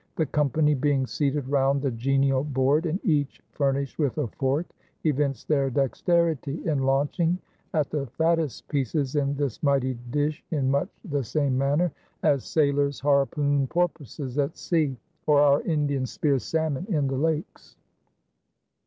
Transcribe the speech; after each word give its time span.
The 0.15 0.25
company, 0.25 0.73
being 0.73 1.05
seated 1.05 1.47
round 1.47 1.79
the 1.83 1.91
genial 1.91 2.43
board 2.43 2.87
and 2.87 2.99
each 3.05 3.39
furnished 3.51 3.99
with 3.99 4.17
a 4.17 4.25
fork, 4.25 4.65
evinced 5.03 5.47
their 5.47 5.69
dexterity 5.69 6.59
in 6.67 6.79
launching 6.79 7.37
at 7.75 7.91
the 7.91 8.07
fattest 8.07 8.67
pieces 8.67 9.15
in 9.15 9.35
this 9.35 9.61
mighty 9.61 9.93
dish 10.09 10.43
in 10.49 10.71
much 10.71 10.89
the 11.05 11.23
same 11.23 11.55
manner 11.55 11.91
as 12.23 12.45
sailors 12.45 12.99
harpoon 12.99 13.67
porpoises 13.67 14.39
at 14.39 14.57
sea, 14.57 14.97
or 15.27 15.39
our 15.39 15.61
Indians 15.61 16.09
spear 16.09 16.39
salmon 16.39 16.87
in 16.89 17.05
the 17.05 17.15
lakes. 17.15 17.77